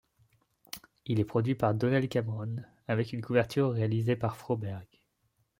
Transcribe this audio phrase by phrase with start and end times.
[1.05, 2.55] Il est produit par Donnell Cameron,
[2.87, 4.87] avec une couverture réalisée par Froberg.